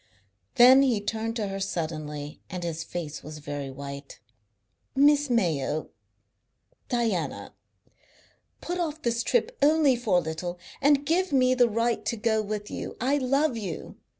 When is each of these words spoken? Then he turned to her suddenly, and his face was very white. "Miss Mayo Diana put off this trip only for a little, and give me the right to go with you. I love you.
Then 0.55 0.81
he 0.81 0.99
turned 0.99 1.35
to 1.35 1.47
her 1.49 1.59
suddenly, 1.59 2.41
and 2.49 2.63
his 2.63 2.83
face 2.83 3.21
was 3.21 3.37
very 3.37 3.69
white. 3.69 4.19
"Miss 4.95 5.29
Mayo 5.29 5.91
Diana 6.89 7.53
put 8.61 8.79
off 8.79 9.03
this 9.03 9.21
trip 9.21 9.55
only 9.61 9.95
for 9.95 10.17
a 10.17 10.21
little, 10.21 10.57
and 10.81 11.05
give 11.05 11.31
me 11.31 11.53
the 11.53 11.69
right 11.69 12.03
to 12.05 12.17
go 12.17 12.41
with 12.41 12.71
you. 12.71 12.97
I 12.99 13.19
love 13.19 13.55
you. 13.55 13.97